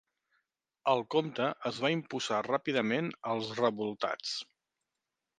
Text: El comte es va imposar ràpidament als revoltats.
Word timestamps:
El 0.93 1.01
comte 1.15 1.49
es 1.69 1.81
va 1.83 1.91
imposar 1.95 2.39
ràpidament 2.47 3.11
als 3.33 3.51
revoltats. 3.59 4.33